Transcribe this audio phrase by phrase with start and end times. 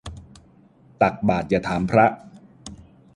[1.01, 2.05] ตักบาตรอย่าถามพระ